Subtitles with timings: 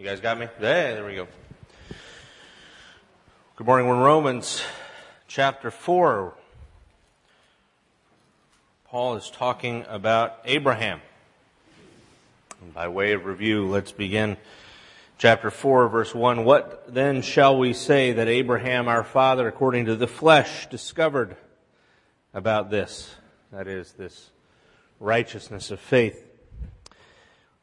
[0.00, 0.48] You guys got me?
[0.58, 1.28] There we go.
[3.56, 3.86] Good morning.
[3.86, 4.62] We're in Romans
[5.28, 6.32] chapter 4.
[8.86, 11.02] Paul is talking about Abraham.
[12.62, 14.38] And by way of review, let's begin
[15.18, 16.46] chapter 4, verse 1.
[16.46, 21.36] What then shall we say that Abraham, our father, according to the flesh, discovered
[22.32, 23.16] about this?
[23.52, 24.30] That is, this
[24.98, 26.26] righteousness of faith.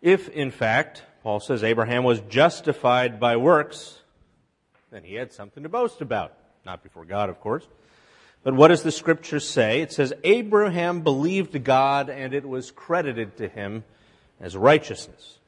[0.04, 4.00] If, in fact, Paul says Abraham was justified by works,
[4.92, 6.32] then he had something to boast about.
[6.66, 7.68] Not before God, of course.
[8.44, 9.82] But what does the scripture say?
[9.82, 13.84] It says, Abraham believed God and it was credited to him
[14.40, 15.40] as righteousness.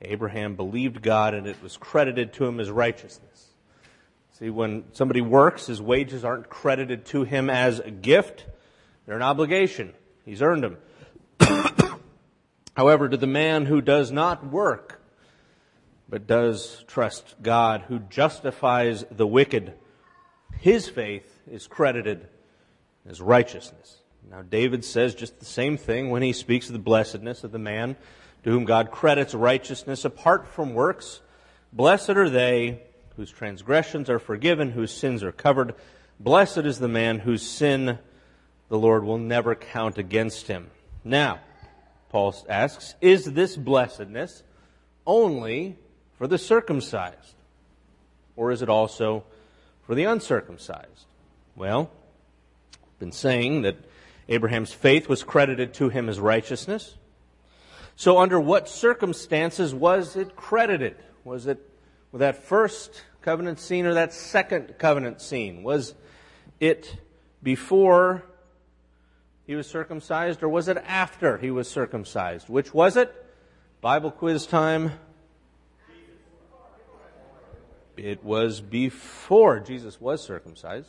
[0.00, 3.48] Abraham believed God and it was credited to him as righteousness.
[4.38, 8.46] See, when somebody works, his wages aren't credited to him as a gift.
[9.06, 9.92] They're an obligation.
[10.24, 10.76] He's earned them.
[12.74, 15.00] However, to the man who does not work,
[16.08, 19.74] but does trust God, who justifies the wicked,
[20.58, 22.28] his faith is credited
[23.08, 23.98] as righteousness.
[24.30, 27.58] Now, David says just the same thing when he speaks of the blessedness of the
[27.58, 27.96] man
[28.44, 31.20] to whom God credits righteousness apart from works.
[31.72, 32.82] Blessed are they
[33.16, 35.74] whose transgressions are forgiven, whose sins are covered.
[36.18, 37.98] Blessed is the man whose sin
[38.68, 40.70] the Lord will never count against him.
[41.04, 41.40] Now,
[42.12, 44.42] Paul asks, is this blessedness
[45.06, 45.78] only
[46.18, 47.34] for the circumcised?
[48.36, 49.24] Or is it also
[49.86, 51.06] for the uncircumcised?
[51.56, 51.90] Well,
[52.74, 53.76] I've been saying that
[54.28, 56.96] Abraham's faith was credited to him as righteousness.
[57.96, 60.96] So under what circumstances was it credited?
[61.24, 61.66] Was it
[62.10, 65.62] with that first covenant scene or that second covenant scene?
[65.62, 65.94] Was
[66.60, 66.94] it
[67.42, 68.22] before
[69.46, 72.48] he was circumcised, or was it after he was circumcised?
[72.48, 73.12] Which was it?
[73.80, 74.92] Bible quiz time.
[77.96, 80.88] It was before Jesus was circumcised.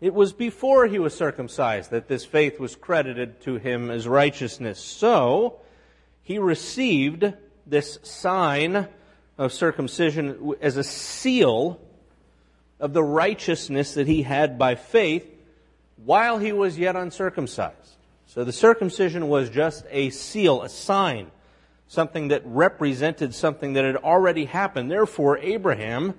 [0.00, 4.78] It was before he was circumcised that this faith was credited to him as righteousness.
[4.78, 5.60] So,
[6.22, 7.32] he received
[7.66, 8.88] this sign
[9.38, 11.80] of circumcision as a seal
[12.78, 15.26] of the righteousness that he had by faith
[15.96, 17.96] while he was yet uncircumcised.
[18.26, 21.30] So the circumcision was just a seal, a sign,
[21.88, 24.90] something that represented something that had already happened.
[24.90, 26.14] Therefore, Abraham,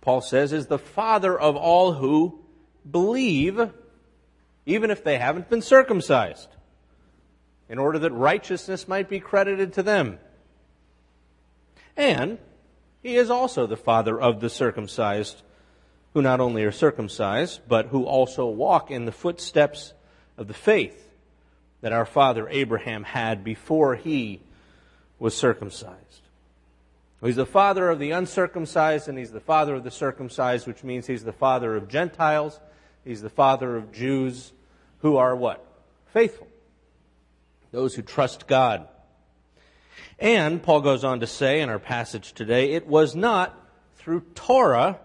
[0.00, 2.38] Paul says, is the father of all who
[2.90, 3.70] believe,
[4.64, 6.48] even if they haven't been circumcised,
[7.68, 10.18] in order that righteousness might be credited to them.
[11.96, 12.38] And
[13.02, 15.42] he is also the father of the circumcised
[16.14, 19.92] who not only are circumcised, but who also walk in the footsteps
[20.36, 21.08] of the faith
[21.80, 24.40] that our father Abraham had before he
[25.18, 25.96] was circumcised.
[27.22, 31.06] He's the father of the uncircumcised and he's the father of the circumcised, which means
[31.06, 32.58] he's the father of Gentiles.
[33.04, 34.52] He's the father of Jews
[35.00, 35.64] who are what?
[36.12, 36.48] Faithful.
[37.72, 38.88] Those who trust God.
[40.18, 43.54] And Paul goes on to say in our passage today, it was not
[43.96, 44.98] through Torah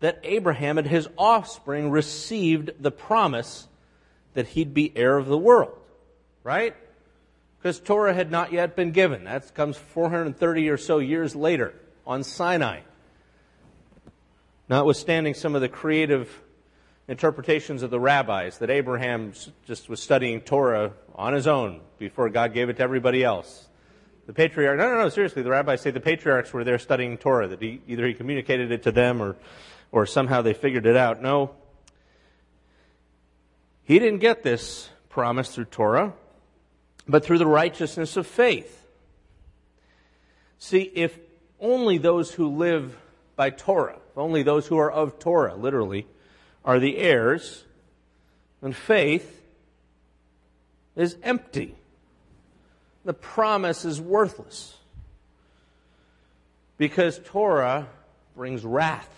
[0.00, 3.66] that Abraham and his offspring received the promise
[4.34, 5.76] that he'd be heir of the world.
[6.44, 6.74] Right?
[7.58, 9.24] Because Torah had not yet been given.
[9.24, 11.74] That comes 430 or so years later
[12.06, 12.80] on Sinai.
[14.68, 16.42] Notwithstanding some of the creative
[17.08, 19.32] interpretations of the rabbis that Abraham
[19.66, 23.66] just was studying Torah on his own before God gave it to everybody else.
[24.26, 27.48] The patriarch, no, no, no, seriously, the rabbis say the patriarchs were there studying Torah,
[27.48, 29.36] that he, either he communicated it to them or
[29.90, 31.22] or somehow they figured it out.
[31.22, 31.50] No.
[33.84, 36.12] He didn't get this promise through Torah,
[37.06, 38.86] but through the righteousness of faith.
[40.58, 41.18] See, if
[41.60, 42.96] only those who live
[43.36, 46.06] by Torah, if only those who are of Torah, literally,
[46.64, 47.64] are the heirs,
[48.60, 49.42] then faith
[50.96, 51.74] is empty.
[53.04, 54.76] The promise is worthless.
[56.76, 57.88] Because Torah
[58.36, 59.08] brings wrath.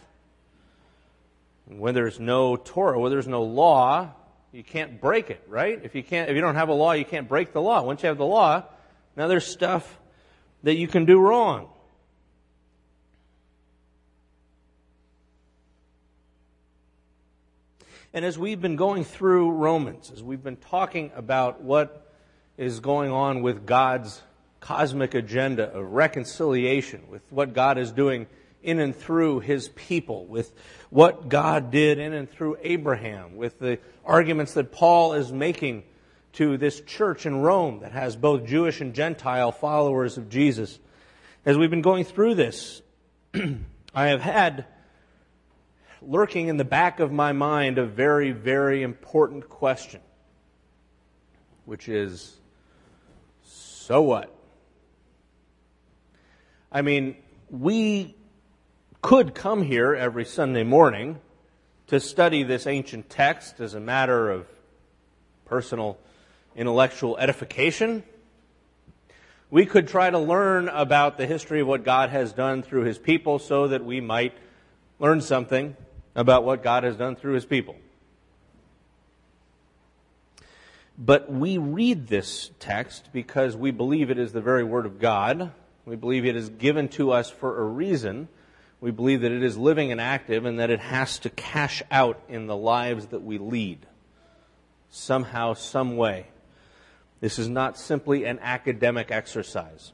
[1.78, 4.12] When there's no Torah, when there's no law,
[4.52, 5.80] you can't break it, right?
[5.82, 7.82] If you can't, if you don't have a law, you can't break the law.
[7.82, 8.64] Once you have the law,
[9.16, 9.98] now there's stuff
[10.64, 11.68] that you can do wrong.
[18.12, 22.12] And as we've been going through Romans, as we've been talking about what
[22.58, 24.20] is going on with God's
[24.58, 28.26] cosmic agenda of reconciliation, with what God is doing
[28.62, 30.52] in and through his people, with
[30.90, 35.84] what God did in and through Abraham, with the arguments that Paul is making
[36.34, 40.78] to this church in Rome that has both Jewish and Gentile followers of Jesus.
[41.44, 42.82] As we've been going through this,
[43.94, 44.66] I have had
[46.02, 50.00] lurking in the back of my mind a very, very important question,
[51.64, 52.36] which is
[53.44, 54.34] so what?
[56.70, 57.16] I mean,
[57.50, 58.14] we
[59.02, 61.18] could come here every Sunday morning
[61.86, 64.46] to study this ancient text as a matter of
[65.46, 65.98] personal
[66.54, 68.02] intellectual edification.
[69.50, 72.98] We could try to learn about the history of what God has done through his
[72.98, 74.34] people so that we might
[74.98, 75.76] learn something
[76.14, 77.76] about what God has done through his people.
[80.98, 85.52] But we read this text because we believe it is the very Word of God.
[85.86, 88.28] We believe it is given to us for a reason.
[88.80, 92.20] We believe that it is living and active and that it has to cash out
[92.28, 93.86] in the lives that we lead.
[94.90, 96.26] Somehow, some way.
[97.20, 99.92] This is not simply an academic exercise.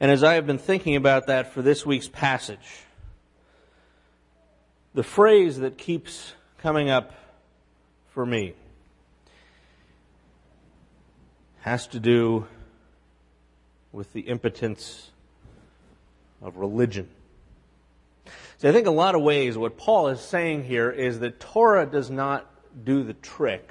[0.00, 2.82] And as I have been thinking about that for this week's passage,
[4.94, 7.12] the phrase that keeps coming up
[8.08, 8.54] for me
[11.60, 12.46] has to do
[13.92, 15.11] with the impotence
[16.42, 17.08] of religion.
[18.58, 21.86] See, I think a lot of ways what Paul is saying here is that Torah
[21.86, 22.48] does not
[22.84, 23.68] do the trick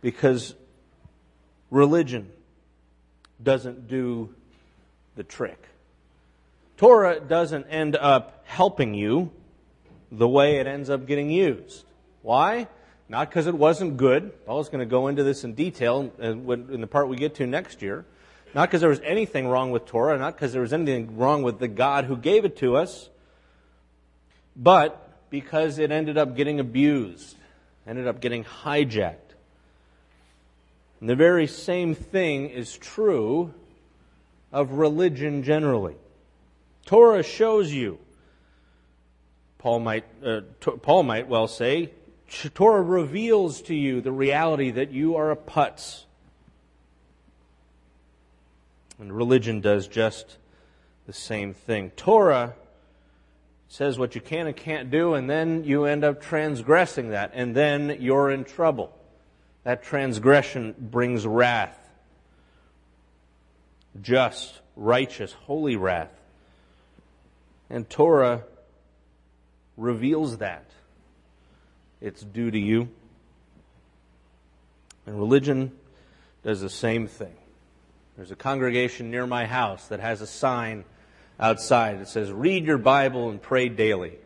[0.00, 0.54] because
[1.70, 2.30] religion
[3.42, 4.34] doesn't do
[5.16, 5.68] the trick.
[6.76, 9.30] Torah doesn't end up helping you
[10.10, 11.84] the way it ends up getting used.
[12.22, 12.66] Why?
[13.08, 14.44] Not because it wasn't good.
[14.46, 17.46] Paul's going to go into this in detail uh, in the part we get to
[17.46, 18.04] next year.
[18.54, 21.58] Not because there was anything wrong with Torah, not because there was anything wrong with
[21.58, 23.08] the God who gave it to us,
[24.54, 27.36] but because it ended up getting abused,
[27.86, 29.16] ended up getting hijacked.
[31.00, 33.54] And the very same thing is true
[34.52, 35.96] of religion generally.
[36.84, 37.98] Torah shows you,
[39.58, 41.90] Paul might, uh, Paul might well say,
[42.54, 46.04] Torah reveals to you the reality that you are a putz.
[49.02, 50.38] And religion does just
[51.08, 51.90] the same thing.
[51.96, 52.54] Torah
[53.68, 57.52] says what you can and can't do, and then you end up transgressing that, and
[57.52, 58.96] then you're in trouble.
[59.64, 61.76] That transgression brings wrath.
[64.00, 66.12] Just, righteous, holy wrath.
[67.68, 68.44] And Torah
[69.76, 70.70] reveals that.
[72.00, 72.88] It's due to you.
[75.06, 75.72] And religion
[76.44, 77.34] does the same thing.
[78.16, 80.84] There's a congregation near my house that has a sign
[81.40, 84.18] outside that says, Read your Bible and pray daily.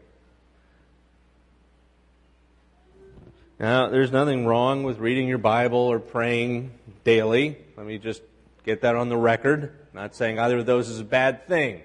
[3.58, 6.72] Now, there's nothing wrong with reading your Bible or praying
[7.04, 7.56] daily.
[7.76, 8.22] Let me just
[8.64, 9.72] get that on the record.
[9.94, 11.80] I'm not saying either of those is a bad thing.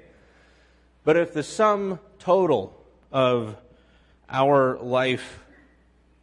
[1.03, 2.75] But if the sum total
[3.11, 3.55] of
[4.27, 5.43] our life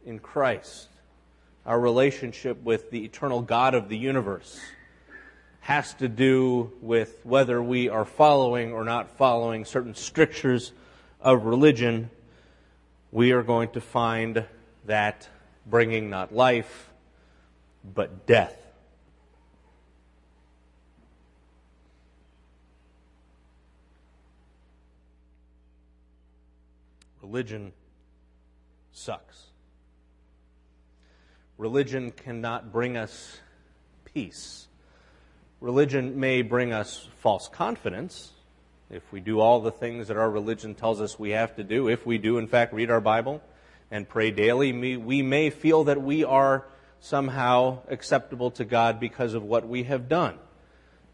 [0.05, 0.87] in Christ,
[1.65, 4.59] our relationship with the eternal God of the universe,
[5.61, 10.71] has to do with whether we are following or not following certain strictures
[11.21, 12.09] of religion,
[13.11, 14.45] we are going to find
[14.85, 15.27] that
[15.65, 16.89] bringing not life,
[17.83, 18.55] but death.
[27.21, 27.73] Religion
[28.91, 29.43] sucks.
[31.59, 33.37] Religion cannot bring us
[34.03, 34.68] peace.
[35.61, 38.31] Religion may bring us false confidence
[38.89, 41.89] if we do all the things that our religion tells us we have to do,
[41.89, 43.41] if we do, in fact, read our Bible
[43.91, 46.65] and pray daily, we may feel that we are
[46.99, 50.39] somehow acceptable to God because of what we have done.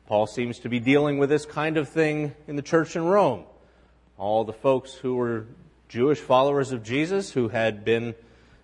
[0.07, 3.43] Paul seems to be dealing with this kind of thing in the church in Rome.
[4.17, 5.47] All the folks who were
[5.89, 8.15] Jewish followers of Jesus, who had been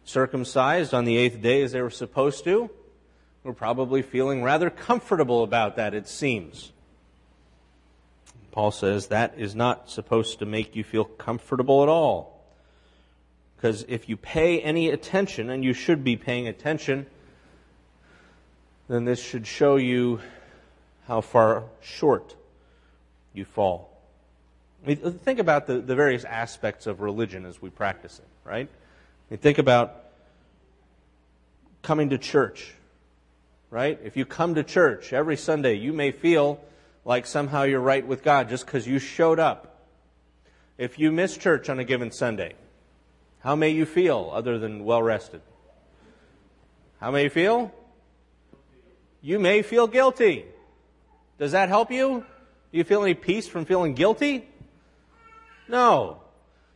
[0.05, 2.69] circumcised on the eighth day as they were supposed to,
[3.43, 6.71] we're probably feeling rather comfortable about that, it seems.
[8.51, 12.43] Paul says that is not supposed to make you feel comfortable at all.
[13.55, 17.05] Because if you pay any attention, and you should be paying attention,
[18.89, 20.19] then this should show you
[21.07, 22.35] how far short
[23.33, 23.89] you fall.
[24.83, 28.67] I mean, think about the, the various aspects of religion as we practice it, right?
[28.67, 29.95] I mean, think about
[31.83, 32.73] coming to church
[33.71, 33.97] right?
[34.03, 36.59] If you come to church every Sunday, you may feel
[37.03, 39.87] like somehow you're right with God just because you showed up.
[40.77, 42.53] If you miss church on a given Sunday,
[43.39, 45.41] how may you feel other than well rested?
[46.99, 47.73] How may you feel?
[49.21, 50.45] You may feel guilty.
[51.39, 52.25] Does that help you?
[52.71, 54.47] Do you feel any peace from feeling guilty?
[55.67, 56.21] No.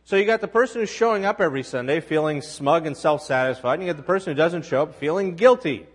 [0.04, 3.82] So you got the person who's showing up every Sunday feeling smug and self-satisfied, and
[3.82, 5.86] you got the person who doesn't show up feeling guilty.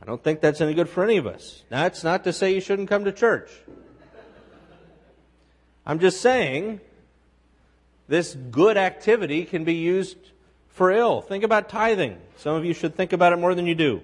[0.00, 1.62] I don't think that's any good for any of us.
[1.68, 3.50] That's not to say you shouldn't come to church.
[5.84, 6.80] I'm just saying
[8.08, 10.18] this good activity can be used
[10.68, 11.20] for ill.
[11.20, 12.18] Think about tithing.
[12.36, 14.02] Some of you should think about it more than you do.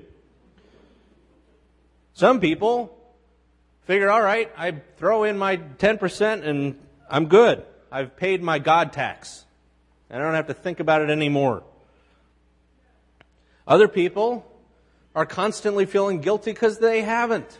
[2.15, 2.97] Some people
[3.87, 7.65] figure, all right, I throw in my 10% and I'm good.
[7.91, 9.45] I've paid my God tax.
[10.11, 11.63] And I don't have to think about it anymore.
[13.67, 14.45] Other people
[15.15, 17.59] are constantly feeling guilty because they haven't.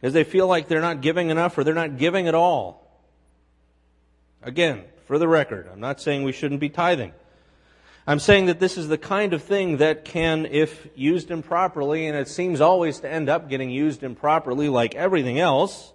[0.00, 2.86] Because they feel like they're not giving enough or they're not giving at all.
[4.42, 7.12] Again, for the record, I'm not saying we shouldn't be tithing.
[8.06, 12.14] I'm saying that this is the kind of thing that can, if used improperly, and
[12.14, 15.94] it seems always to end up getting used improperly like everything else,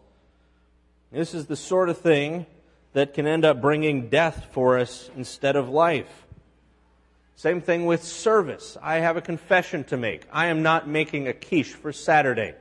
[1.11, 2.47] this is the sort of thing
[2.93, 6.25] that can end up bringing death for us instead of life.
[7.39, 8.77] Same thing with service.
[8.81, 10.27] I have a confession to make.
[10.29, 12.53] I am not making a quiche for Saturday.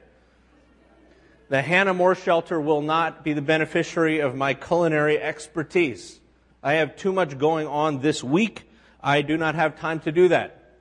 [1.49, 6.21] The Hannah More Shelter will not be the beneficiary of my culinary expertise.
[6.63, 8.71] I have too much going on this week.
[9.03, 10.77] I do not have time to do that.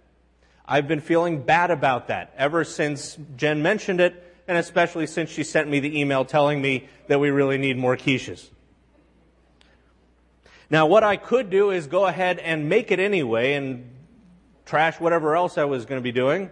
[0.64, 4.14] I've been feeling bad about that ever since Jen mentioned it,
[4.48, 7.98] and especially since she sent me the email telling me that we really need more
[7.98, 8.52] quiches.
[10.70, 13.90] Now, what I could do is go ahead and make it anyway and
[14.66, 16.52] trash whatever else I was going to be doing.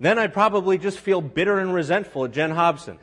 [0.00, 2.98] Then I'd probably just feel bitter and resentful at Jen Hobson,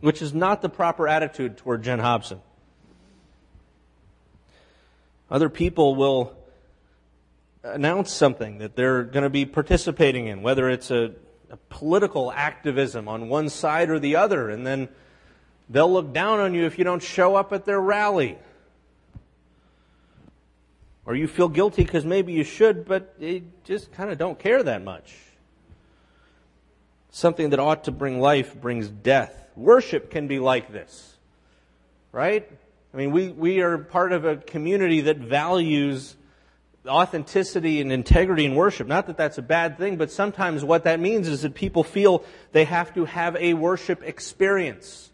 [0.00, 2.40] which is not the proper attitude toward Jen Hobson.
[5.30, 6.36] Other people will
[7.62, 11.12] announce something that they're going to be participating in, whether it's a,
[11.50, 14.88] a, political activism on one side or the other, and then
[15.68, 18.38] they'll look down on you if you don't show up at their rally.
[21.04, 24.62] Or you feel guilty because maybe you should, but you just kind of don't care
[24.62, 25.14] that much.
[27.10, 29.32] Something that ought to bring life brings death.
[29.54, 31.16] Worship can be like this,
[32.12, 32.50] right?
[32.92, 36.16] I mean, we, we are part of a community that values
[36.86, 38.86] authenticity and integrity in worship.
[38.86, 42.24] Not that that's a bad thing, but sometimes what that means is that people feel
[42.52, 45.10] they have to have a worship experience.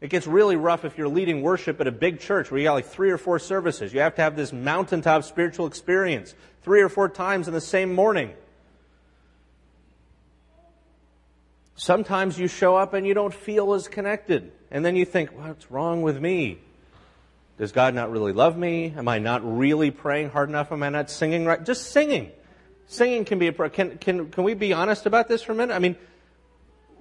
[0.00, 2.74] It gets really rough if you're leading worship at a big church where you got
[2.74, 3.92] like three or four services.
[3.92, 7.92] You have to have this mountaintop spiritual experience three or four times in the same
[7.94, 8.32] morning.
[11.74, 14.52] Sometimes you show up and you don't feel as connected.
[14.70, 16.58] And then you think, what's wrong with me?
[17.56, 18.94] Does God not really love me?
[18.96, 20.70] Am I not really praying hard enough?
[20.70, 21.64] Am I not singing right?
[21.64, 22.30] Just singing.
[22.86, 25.74] Singing can be a, can, can, can we be honest about this for a minute?
[25.74, 25.96] I mean,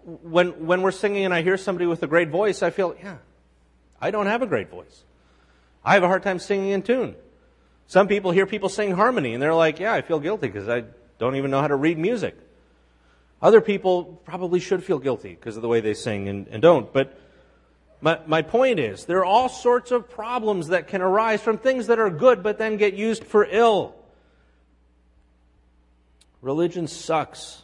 [0.07, 3.17] when, when we're singing and I hear somebody with a great voice, I feel, yeah,
[3.99, 5.03] I don't have a great voice.
[5.83, 7.15] I have a hard time singing in tune.
[7.87, 10.85] Some people hear people sing harmony and they're like, yeah, I feel guilty because I
[11.19, 12.37] don't even know how to read music.
[13.41, 16.91] Other people probably should feel guilty because of the way they sing and, and don't.
[16.91, 17.19] But
[17.99, 21.87] my, my point is, there are all sorts of problems that can arise from things
[21.87, 23.93] that are good but then get used for ill.
[26.41, 27.63] Religion sucks.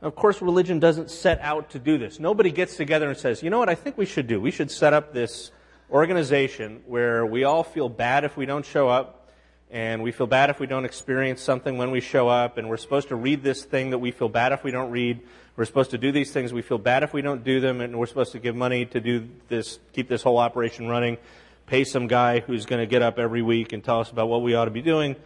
[0.00, 2.20] Of course, religion doesn't set out to do this.
[2.20, 4.40] Nobody gets together and says, you know what I think we should do?
[4.40, 5.50] We should set up this
[5.90, 9.28] organization where we all feel bad if we don't show up,
[9.70, 12.76] and we feel bad if we don't experience something when we show up, and we're
[12.76, 15.20] supposed to read this thing that we feel bad if we don't read.
[15.56, 17.98] We're supposed to do these things we feel bad if we don't do them, and
[17.98, 21.18] we're supposed to give money to do this, keep this whole operation running,
[21.66, 24.42] pay some guy who's going to get up every week and tell us about what
[24.42, 25.16] we ought to be doing.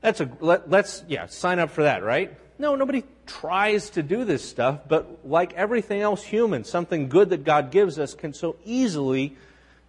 [0.00, 2.34] That's a, let, let's, yeah, sign up for that, right?
[2.58, 7.44] No, nobody tries to do this stuff, but like everything else human, something good that
[7.44, 9.36] God gives us can so easily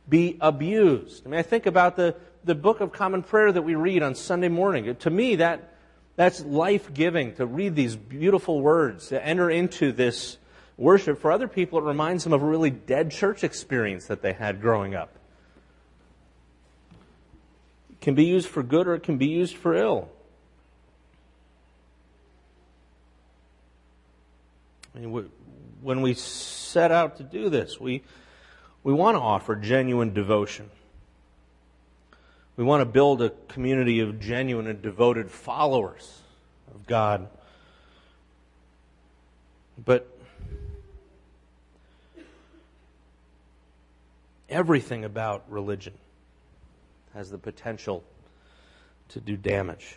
[0.08, 1.26] be abused.
[1.26, 4.14] I mean, I think about the, the Book of Common Prayer that we read on
[4.14, 4.96] Sunday morning.
[4.96, 5.74] To me, that,
[6.16, 10.38] that's life giving to read these beautiful words, to enter into this
[10.78, 11.20] worship.
[11.20, 14.62] For other people, it reminds them of a really dead church experience that they had
[14.62, 15.16] growing up.
[17.92, 20.10] It can be used for good or it can be used for ill.
[25.06, 28.03] When we set out to do this, we,
[28.84, 30.70] we want to offer genuine devotion.
[32.56, 36.22] We want to build a community of genuine and devoted followers
[36.74, 37.29] of God.
[39.84, 40.08] But
[44.50, 45.94] everything about religion
[47.13, 48.03] has the potential
[49.10, 49.96] to do damage.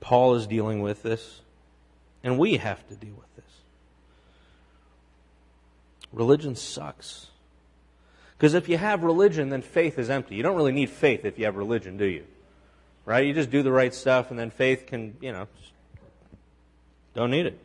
[0.00, 1.40] Paul is dealing with this,
[2.26, 3.54] and we have to deal with this.
[6.12, 7.28] Religion sucks.
[8.36, 10.34] Because if you have religion, then faith is empty.
[10.34, 12.24] You don't really need faith if you have religion, do you?
[13.04, 13.24] Right?
[13.24, 15.46] You just do the right stuff, and then faith can, you know,
[17.14, 17.60] don't need it.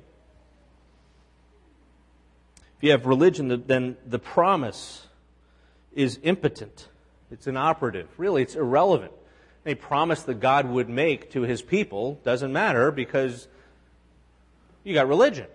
[2.78, 5.08] If you have religion, then the promise
[5.92, 6.88] is impotent.
[7.32, 8.08] It's inoperative.
[8.18, 9.14] Really, it's irrelevant.
[9.66, 13.48] Any promise that God would make to his people doesn't matter because
[14.84, 15.48] you got religion.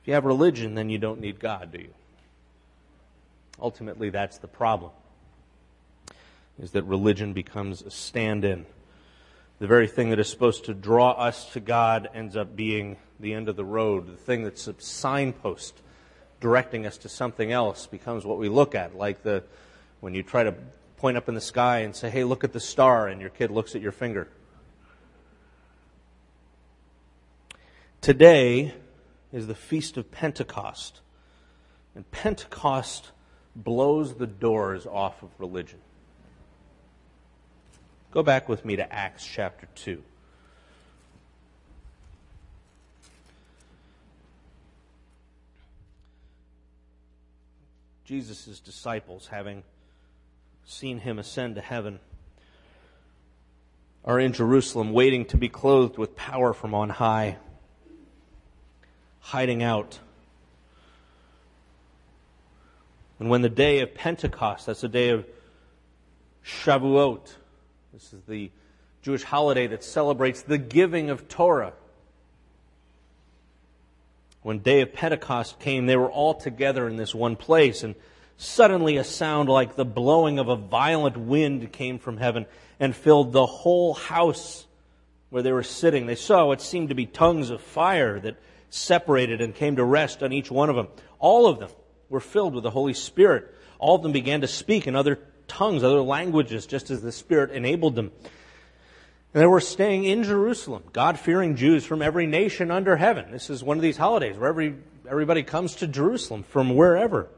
[0.00, 1.94] If you have religion, then you don't need God, do you?
[3.60, 4.90] Ultimately, that's the problem.
[6.60, 8.66] Is that religion becomes a stand in.
[9.60, 13.32] The very thing that is supposed to draw us to God ends up being the
[13.32, 14.08] end of the road.
[14.08, 15.80] The thing that's a signpost
[16.40, 19.44] directing us to something else becomes what we look at, like the
[20.00, 20.52] when you try to
[20.96, 23.52] point up in the sky and say, "Hey, look at the star," and your kid
[23.52, 24.26] looks at your finger.
[28.02, 28.74] Today
[29.32, 31.00] is the feast of Pentecost.
[31.94, 33.12] And Pentecost
[33.54, 35.78] blows the doors off of religion.
[38.10, 40.02] Go back with me to Acts chapter 2.
[48.04, 49.62] Jesus' disciples, having
[50.64, 52.00] seen him ascend to heaven,
[54.04, 57.38] are in Jerusalem waiting to be clothed with power from on high,
[59.22, 59.98] hiding out.
[63.18, 65.24] And when the day of Pentecost, that's the day of
[66.44, 67.20] Shavuot,
[67.92, 68.50] this is the
[69.02, 71.72] Jewish holiday that celebrates the giving of Torah.
[74.42, 77.94] When day of Pentecost came, they were all together in this one place, and
[78.36, 82.46] suddenly a sound like the blowing of a violent wind came from heaven
[82.80, 84.66] and filled the whole house
[85.30, 86.06] where they were sitting.
[86.06, 88.36] They saw what seemed to be tongues of fire that
[88.74, 90.88] separated and came to rest on each one of them.
[91.18, 91.70] All of them
[92.08, 93.52] were filled with the Holy Spirit.
[93.78, 97.50] All of them began to speak in other tongues, other languages, just as the Spirit
[97.50, 98.10] enabled them.
[99.34, 103.30] And they were staying in Jerusalem, God fearing Jews from every nation under heaven.
[103.30, 104.76] This is one of these holidays where every,
[105.08, 107.28] everybody comes to Jerusalem from wherever.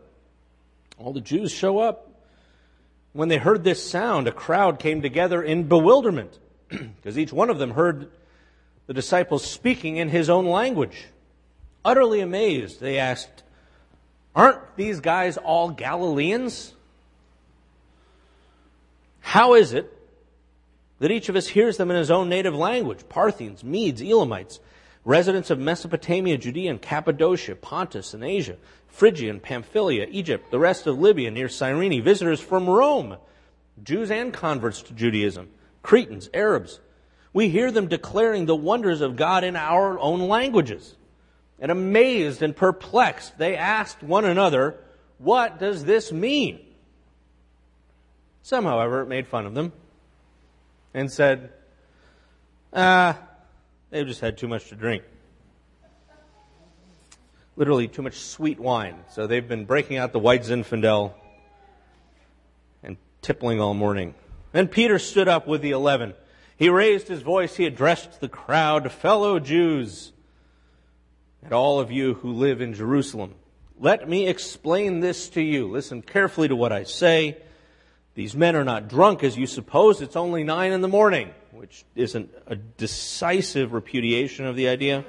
[0.98, 2.10] All the Jews show up.
[3.12, 6.36] When they heard this sound, a crowd came together in bewilderment
[6.68, 8.10] because each one of them heard
[8.86, 11.06] the disciples speaking in his own language.
[11.84, 13.42] Utterly amazed, they asked,
[14.34, 16.72] Aren't these guys all Galileans?
[19.20, 19.90] How is it
[21.00, 23.08] that each of us hears them in his own native language?
[23.08, 24.60] Parthians, Medes, Elamites,
[25.04, 28.56] residents of Mesopotamia, Judea, and Cappadocia, Pontus, and Asia,
[28.88, 33.16] Phrygia and Pamphylia, Egypt, the rest of Libya near Cyrene, visitors from Rome,
[33.82, 35.50] Jews and converts to Judaism,
[35.82, 36.80] Cretans, Arabs.
[37.32, 40.94] We hear them declaring the wonders of God in our own languages.
[41.60, 44.76] And amazed and perplexed, they asked one another,
[45.18, 46.60] What does this mean?
[48.42, 49.72] Some, however, made fun of them
[50.92, 51.50] and said,
[52.72, 53.18] Ah,
[53.90, 55.02] they've just had too much to drink.
[57.56, 58.96] Literally, too much sweet wine.
[59.12, 61.14] So they've been breaking out the white Zinfandel
[62.82, 64.14] and tippling all morning.
[64.52, 66.14] Then Peter stood up with the eleven.
[66.56, 67.56] He raised his voice.
[67.56, 70.12] He addressed the crowd, fellow Jews,
[71.44, 73.34] and all of you who live in Jerusalem.
[73.78, 75.70] Let me explain this to you.
[75.70, 77.36] Listen carefully to what I say.
[78.14, 80.00] These men are not drunk as you suppose.
[80.00, 85.04] It's only nine in the morning, which isn't a decisive repudiation of the idea.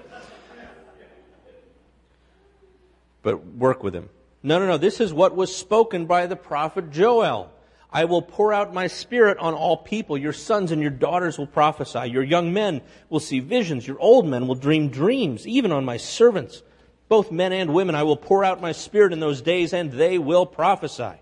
[3.21, 4.10] But work with him.
[4.43, 4.78] No, no, no.
[4.78, 7.52] This is what was spoken by the prophet Joel.
[7.95, 10.17] I will pour out my spirit on all people.
[10.17, 12.10] Your sons and your daughters will prophesy.
[12.10, 13.88] Your young men will see visions.
[13.88, 16.62] Your old men will dream dreams, even on my servants.
[17.08, 20.17] Both men and women, I will pour out my spirit in those days, and they
[20.17, 21.13] will prophesy.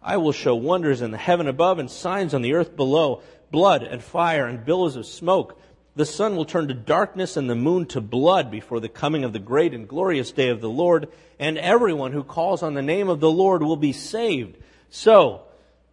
[0.00, 3.82] I will show wonders in the heaven above and signs on the earth below, blood
[3.82, 5.60] and fire and billows of smoke.
[5.96, 9.32] The sun will turn to darkness and the moon to blood before the coming of
[9.32, 11.08] the great and glorious day of the Lord,
[11.40, 14.56] and everyone who calls on the name of the Lord will be saved.
[14.88, 15.42] So,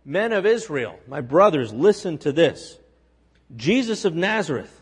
[0.05, 2.77] men of Israel, my brothers, listen to this.
[3.55, 4.81] Jesus of Nazareth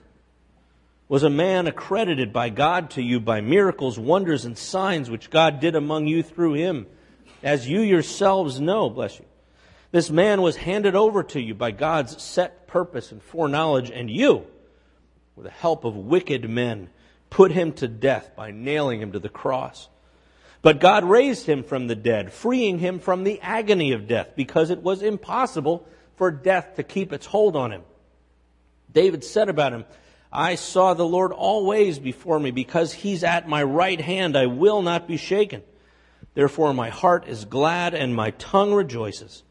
[1.08, 5.60] was a man accredited by God to you by miracles, wonders, and signs which God
[5.60, 6.88] did among you through him
[7.44, 9.26] as you yourselves know, bless you.
[9.92, 14.46] This man was handed over to you by God's set purpose and foreknowledge, and you,
[15.36, 16.90] with the help of wicked men,
[17.30, 19.90] put him to death by nailing him to the cross.
[20.62, 24.69] But God raised him from the dead, freeing him from the agony of death, because
[24.69, 27.82] it was impossible for death to keep its hold on him.
[28.93, 29.86] David said about him,
[30.32, 34.82] I saw the Lord always before me, because he's at my right hand, I will
[34.82, 35.63] not be shaken.
[36.36, 39.43] Therefore my heart is glad and my tongue rejoices.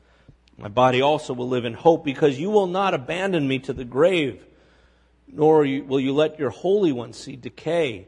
[0.56, 3.84] My body also will live in hope, because you will not abandon me to the
[3.84, 4.46] grave,
[5.26, 8.06] nor will you let your Holy One see decay.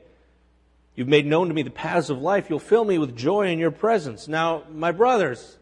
[0.95, 2.51] You've made known to me the paths of life.
[2.51, 4.29] You'll fill me with joy in your presence.
[4.29, 5.59] Now, my brothers,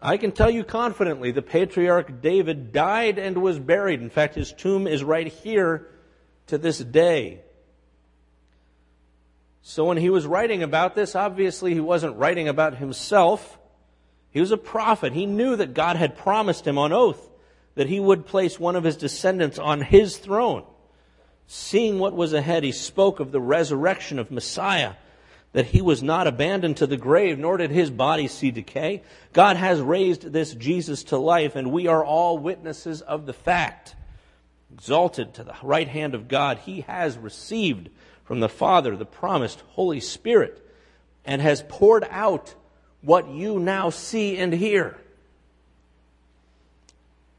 [0.00, 4.00] I can tell you confidently the patriarch David died and was buried.
[4.00, 5.88] In fact, his tomb is right here
[6.46, 7.40] to this day.
[9.62, 13.58] So when he was writing about this, obviously he wasn't writing about himself.
[14.30, 15.12] He was a prophet.
[15.12, 17.28] He knew that God had promised him on oath
[17.74, 20.64] that he would place one of his descendants on his throne.
[21.46, 24.94] Seeing what was ahead, he spoke of the resurrection of Messiah,
[25.52, 29.02] that he was not abandoned to the grave, nor did his body see decay.
[29.32, 33.94] God has raised this Jesus to life, and we are all witnesses of the fact.
[34.72, 37.88] Exalted to the right hand of God, he has received
[38.24, 40.62] from the Father the promised Holy Spirit
[41.24, 42.54] and has poured out
[43.00, 44.98] what you now see and hear.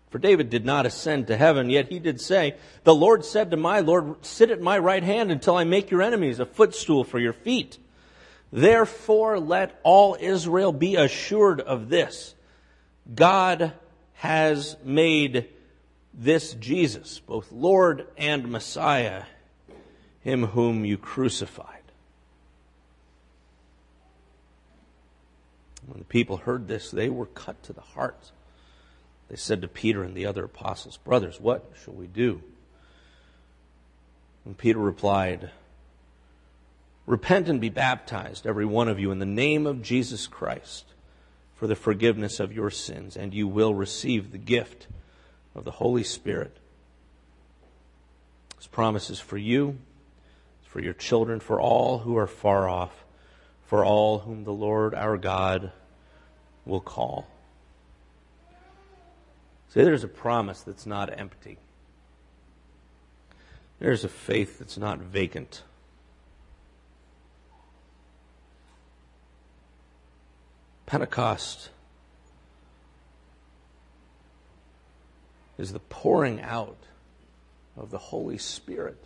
[0.10, 3.58] For David did not ascend to heaven, yet he did say, The Lord said to
[3.58, 7.20] my Lord, Sit at my right hand until I make your enemies a footstool for
[7.20, 7.78] your feet.
[8.52, 12.36] Therefore, let all Israel be assured of this
[13.14, 13.74] God
[14.14, 15.50] has made
[16.14, 19.24] this Jesus, both Lord and Messiah,
[20.22, 21.74] him whom you crucified.
[25.86, 28.32] When the people heard this, they were cut to the heart
[29.30, 32.42] they said to Peter and the other apostles, Brothers, what shall we do?
[34.46, 35.52] And Peter replied,
[37.06, 40.86] Repent and be baptized, every one of you, in the name of Jesus Christ
[41.58, 44.88] for the forgiveness of your sins, and you will receive the gift
[45.56, 46.56] of the Holy Spirit.
[48.58, 49.80] This promise is for you,
[50.68, 53.04] for your children, for all who are far off,
[53.66, 55.72] for all whom the Lord our God
[56.64, 57.28] will call.
[59.70, 61.58] See, there's a promise that's not empty.
[63.80, 65.64] There's a faith that's not vacant.
[70.86, 71.70] Pentecost
[75.58, 76.78] is the pouring out
[77.76, 79.04] of the Holy Spirit.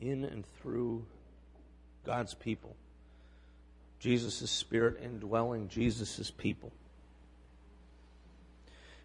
[0.00, 1.04] In and through
[2.06, 2.74] God's people.
[4.00, 6.72] Jesus' Spirit indwelling Jesus' people.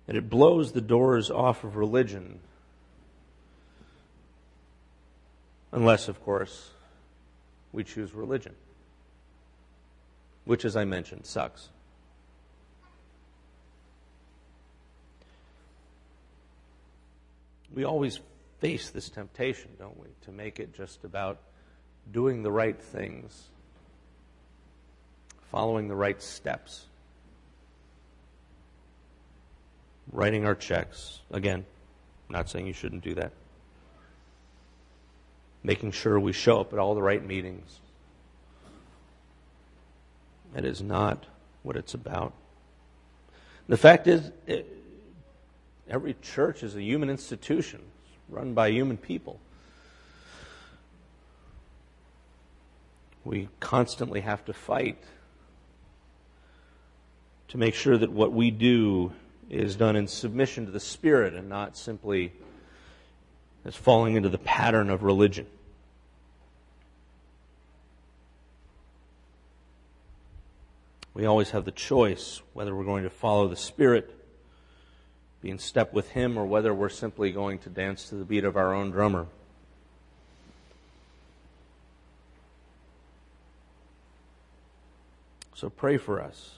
[0.07, 2.39] And it blows the doors off of religion.
[5.71, 6.69] Unless, of course,
[7.73, 8.53] we choose religion.
[10.45, 11.69] Which, as I mentioned, sucks.
[17.73, 18.21] We always
[18.59, 21.39] face this temptation, don't we, to make it just about
[22.09, 23.49] doing the right things
[25.55, 26.83] following the right steps,
[30.11, 31.21] writing our checks.
[31.31, 31.65] Again,
[32.27, 33.31] not saying you shouldn't do that.
[35.63, 37.79] Making sure we show up at all the right meetings.
[40.53, 41.25] That is not
[41.63, 42.33] what it's about.
[43.69, 44.67] The fact is, it,
[45.89, 49.39] every church is a human institution it's run by human people.
[53.23, 54.97] We constantly have to fight
[57.55, 59.13] to make sure that what we do
[59.49, 62.33] is done in submission to the Spirit and not simply
[63.63, 65.47] as falling into the pattern of religion.
[71.13, 74.13] We always have the choice whether we're going to follow the Spirit,
[75.41, 78.43] be in step with Him, or whether we're simply going to dance to the beat
[78.43, 79.27] of our own drummer.
[85.53, 86.55] So pray for us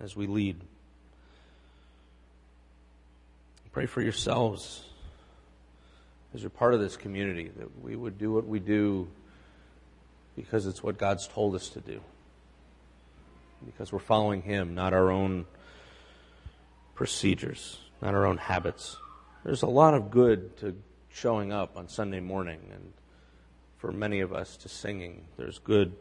[0.00, 0.60] as we lead.
[3.72, 4.84] Pray for yourselves
[6.34, 9.08] as you're part of this community that we would do what we do
[10.34, 12.00] because it's what God's told us to do.
[13.64, 15.46] Because we're following Him, not our own
[16.94, 18.96] procedures, not our own habits.
[19.44, 20.76] There's a lot of good to
[21.10, 22.92] showing up on Sunday morning, and
[23.78, 25.26] for many of us to singing.
[25.36, 25.94] There's good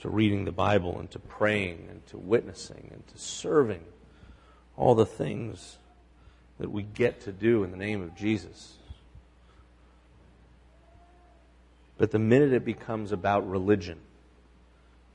[0.00, 3.84] to reading the Bible and to praying and to witnessing and to serving.
[4.76, 5.78] All the things
[6.58, 8.74] that we get to do in the name of Jesus.
[11.96, 13.98] But the minute it becomes about religion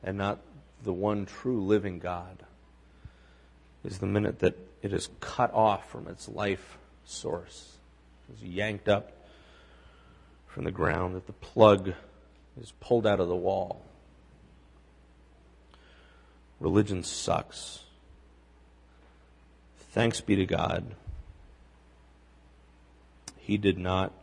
[0.04, 0.40] and not
[0.84, 2.44] the one true living God
[3.86, 7.78] is the minute that it is cut off from its life source,
[8.34, 9.12] is yanked up
[10.48, 11.94] from the ground, that the plug
[12.62, 13.82] is pulled out of the wall.
[16.64, 17.84] Religion sucks.
[19.92, 20.96] Thanks be to God.
[23.36, 24.14] He did not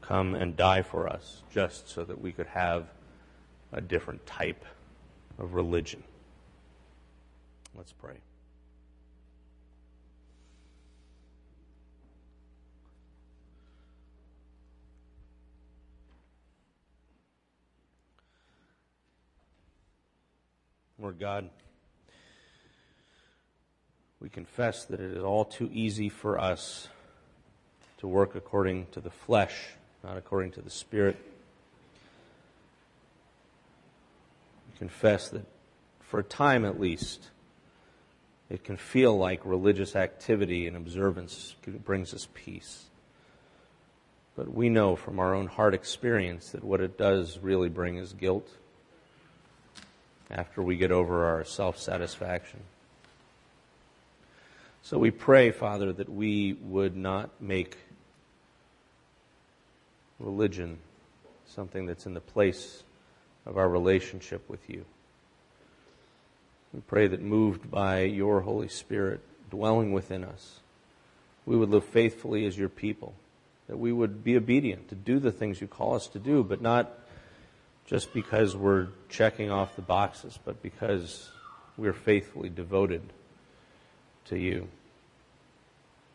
[0.00, 2.88] come and die for us just so that we could have
[3.72, 4.64] a different type
[5.38, 6.02] of religion.
[7.76, 8.16] Let's pray.
[20.98, 21.48] Lord God,
[24.20, 26.88] we confess that it is all too easy for us
[27.98, 29.68] to work according to the flesh,
[30.02, 31.16] not according to the Spirit.
[34.72, 35.44] We confess that
[36.00, 37.30] for a time at least,
[38.48, 42.84] it can feel like religious activity and observance brings us peace.
[44.36, 48.12] But we know from our own heart experience that what it does really bring is
[48.12, 48.48] guilt
[50.30, 52.60] after we get over our self satisfaction.
[54.88, 57.76] So we pray, Father, that we would not make
[60.20, 60.78] religion
[61.48, 62.84] something that's in the place
[63.46, 64.84] of our relationship with you.
[66.72, 70.60] We pray that moved by your Holy Spirit dwelling within us,
[71.46, 73.12] we would live faithfully as your people,
[73.66, 76.62] that we would be obedient to do the things you call us to do, but
[76.62, 76.96] not
[77.86, 81.28] just because we're checking off the boxes, but because
[81.76, 83.02] we're faithfully devoted
[84.26, 84.68] to you.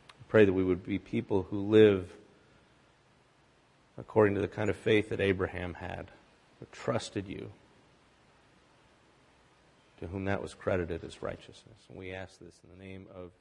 [0.09, 2.09] I pray that we would be people who live
[3.97, 6.07] according to the kind of faith that Abraham had,
[6.59, 7.51] who trusted you,
[9.99, 11.77] to whom that was credited as righteousness.
[11.89, 13.31] And we ask this in the name of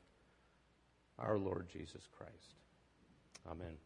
[1.19, 2.55] our Lord Jesus Christ.
[3.51, 3.77] Amen.